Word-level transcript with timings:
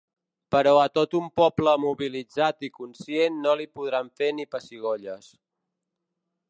Però 0.53 0.71
a 0.83 0.85
tot 0.99 1.11
un 1.19 1.27
poble 1.41 1.75
mobilitzat 1.83 2.67
i 2.67 2.71
conscient 2.79 3.39
no 3.45 3.55
li 3.61 3.69
podran 3.79 4.13
fer 4.21 4.35
ni 4.39 4.49
pessigolles. 4.57 5.31